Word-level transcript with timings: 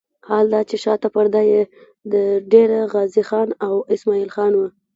حال 0.27 0.45
دا 0.53 0.61
چې 0.69 0.75
شاته 0.83 1.07
پرده 1.15 1.41
یې 1.51 1.61
د 2.13 2.13
ډېره 2.51 2.79
غازي 2.93 3.23
خان 3.29 3.49
او 3.65 3.73
اسماعیل 3.93 4.29
خان 4.35 4.53
وه. 4.55 4.67